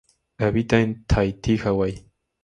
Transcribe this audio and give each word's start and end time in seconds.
Habita 0.39 0.79
en 0.79 1.05
Tahiti, 1.05 1.57
Hawái. 1.59 2.09